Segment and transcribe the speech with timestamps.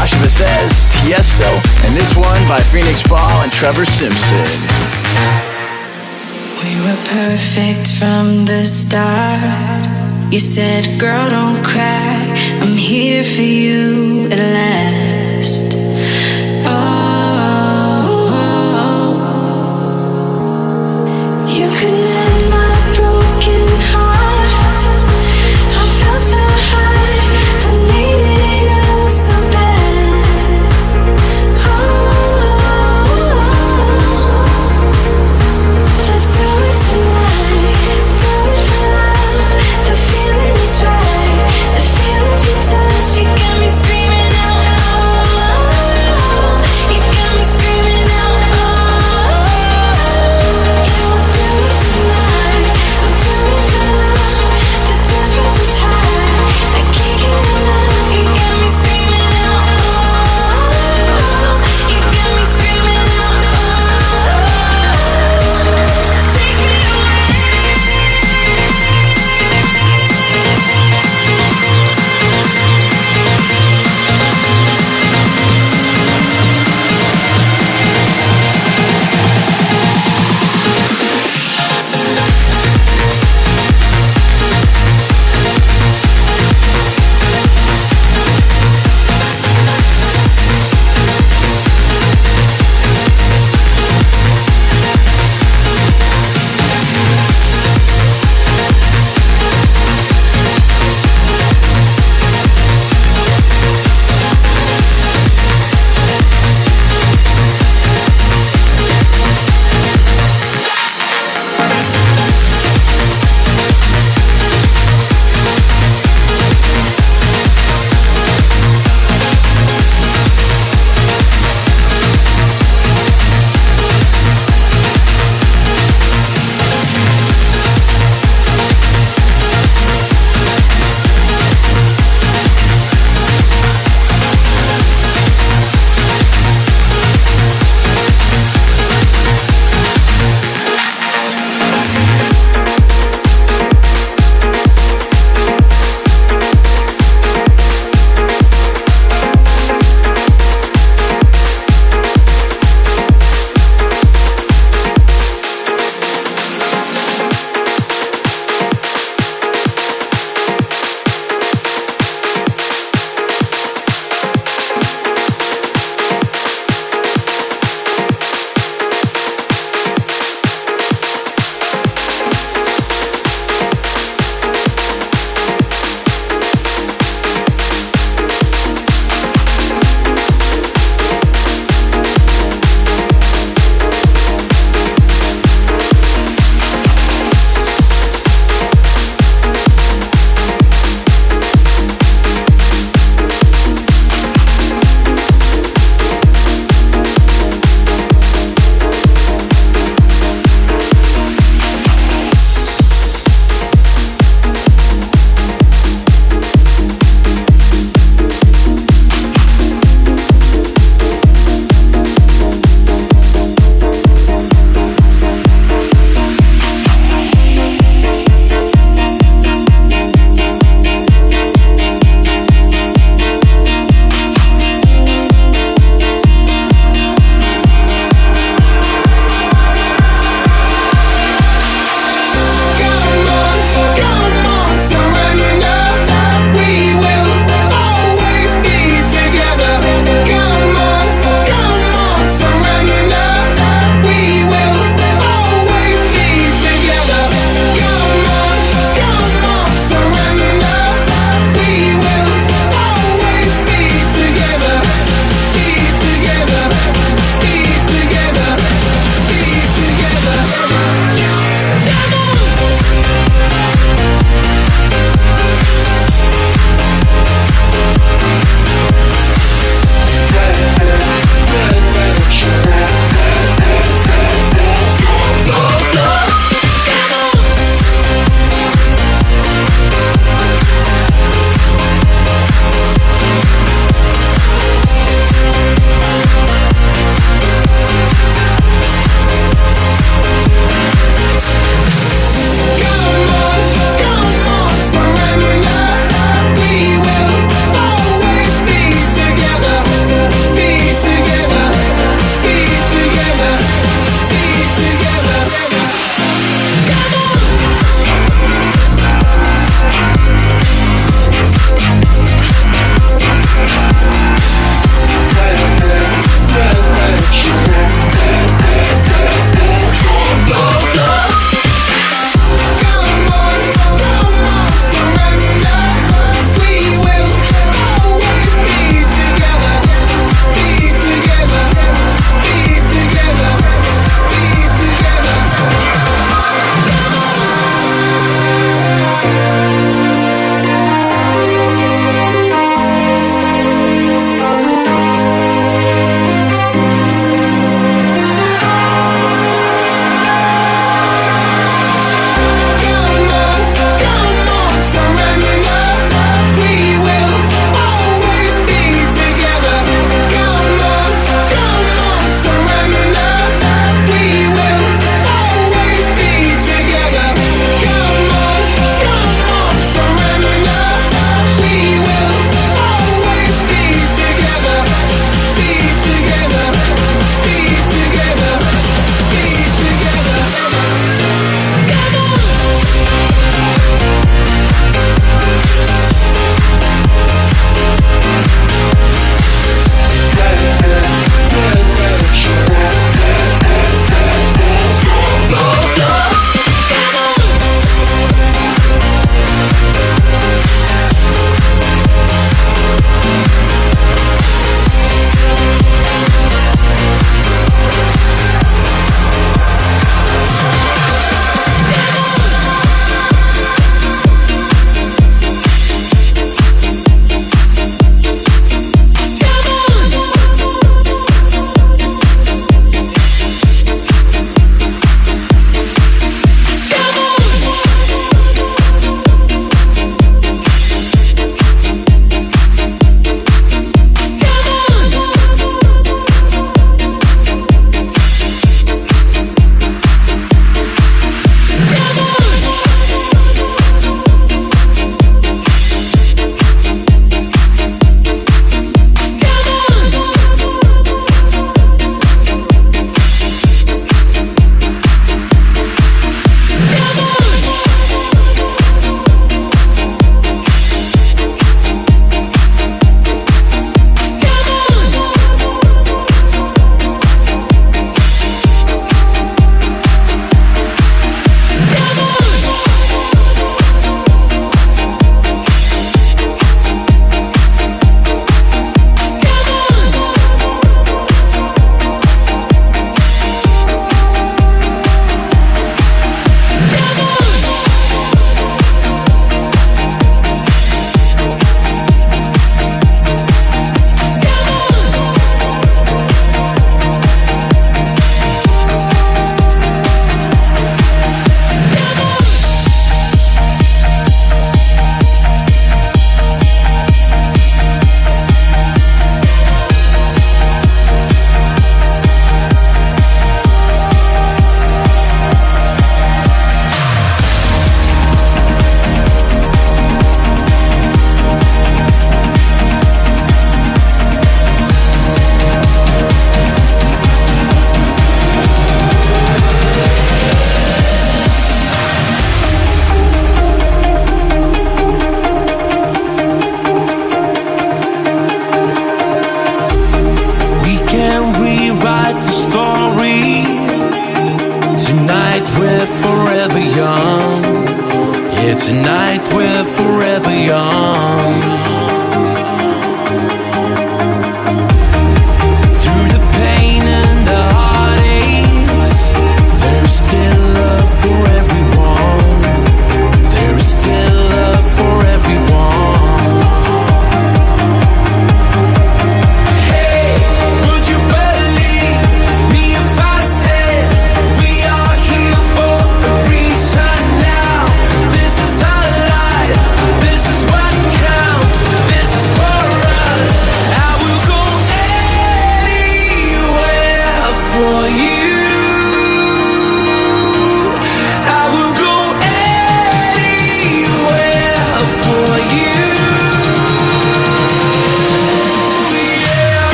[0.00, 4.46] Josh Vazquez, Tiesto, and this one by Phoenix Ball and Trevor Simpson.
[6.56, 10.32] We were perfect from the start.
[10.32, 15.09] You said, girl, don't cry, I'm here for you at last.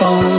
[0.00, 0.29] Dear.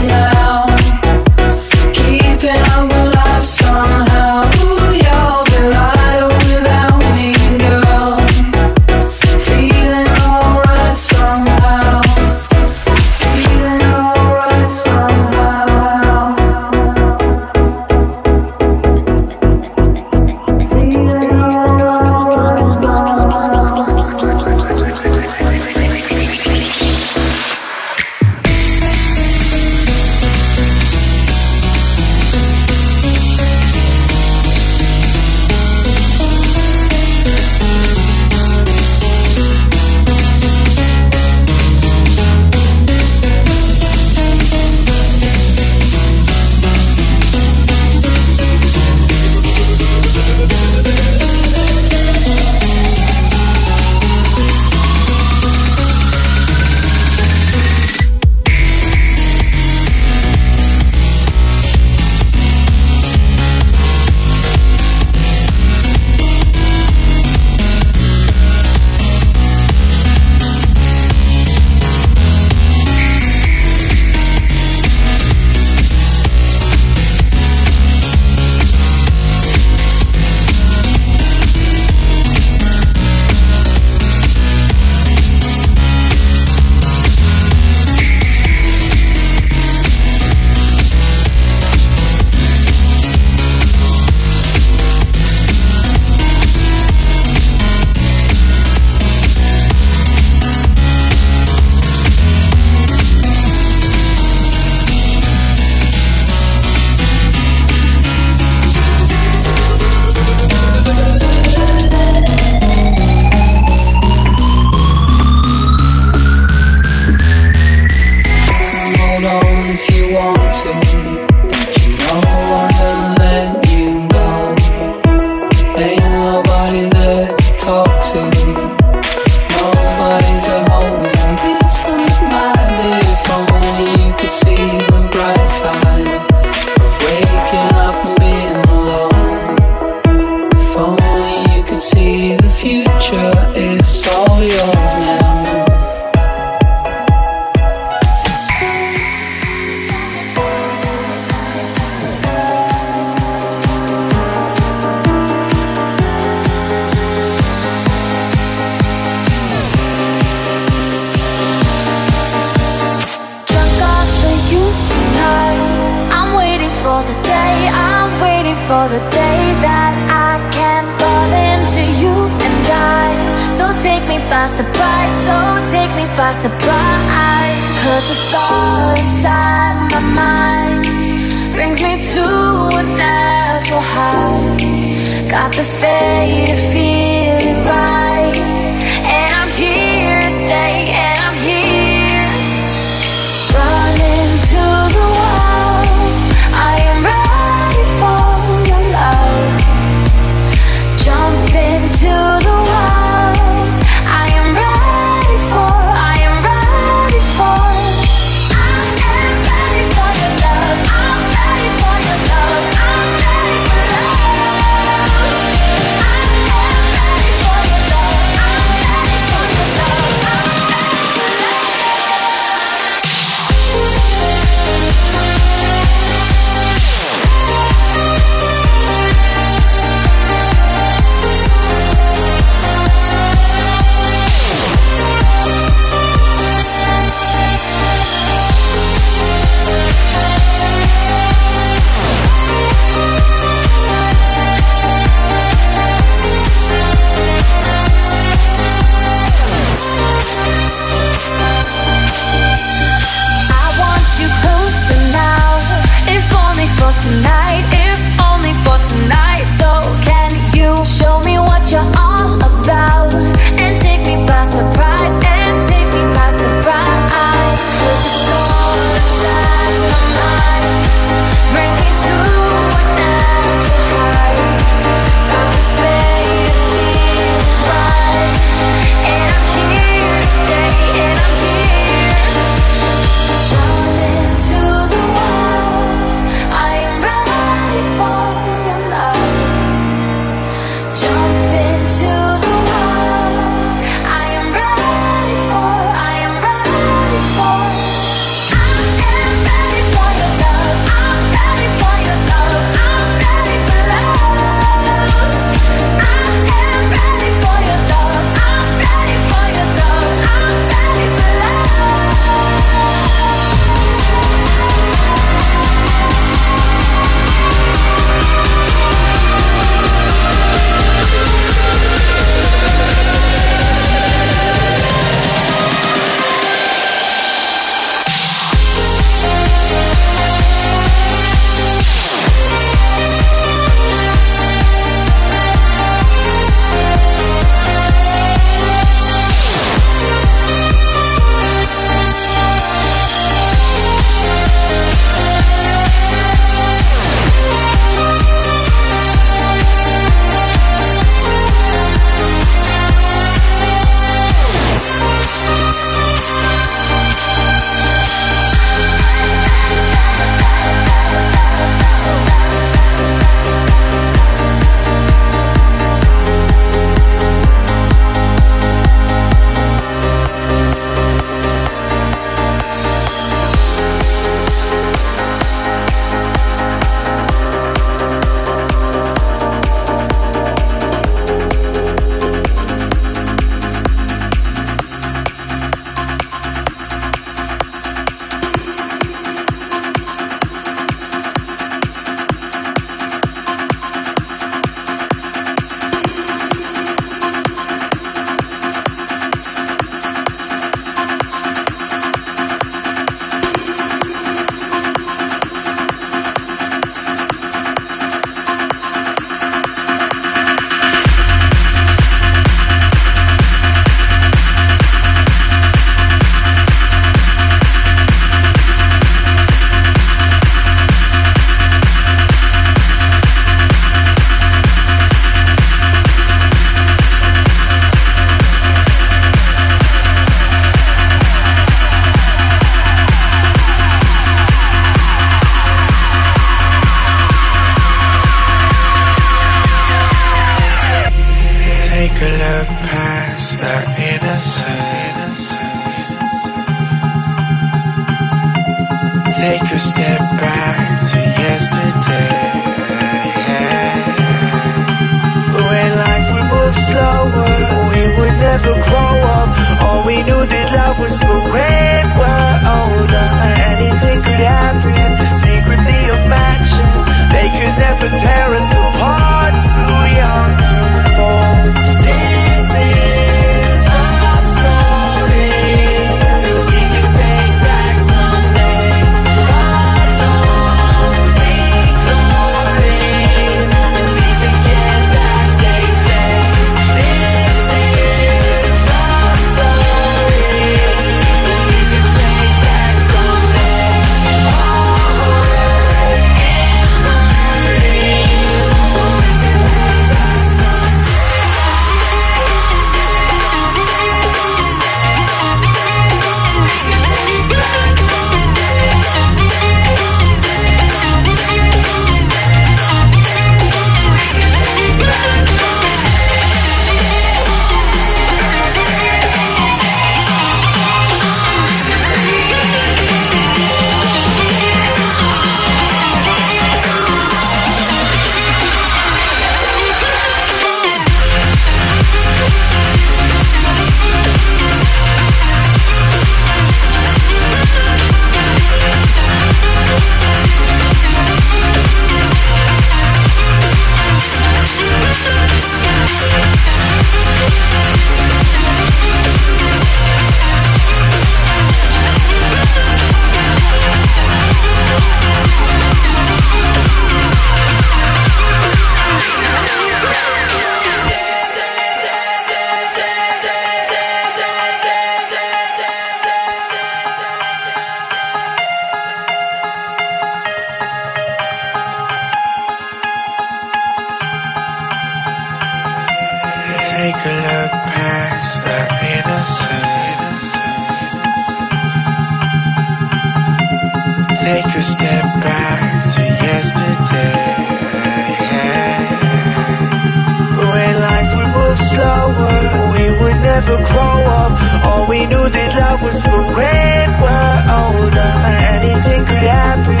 [591.93, 592.55] slower.
[592.95, 594.51] We would never grow up.
[594.87, 598.31] All we knew that love was for when we're older.
[598.75, 600.00] Anything could happen.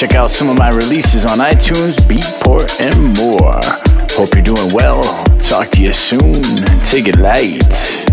[0.00, 3.60] check out some of my releases on iTunes, Beatport, and more.
[4.12, 5.02] Hope you're doing well.
[5.38, 6.42] Talk to you soon.
[6.80, 8.09] Take it light.